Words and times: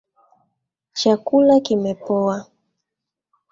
Chakula 0.99 1.55
kimepoa. 1.65 2.37